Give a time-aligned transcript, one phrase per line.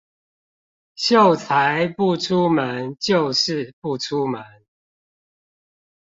[0.95, 4.43] 秀才不出門就是不出門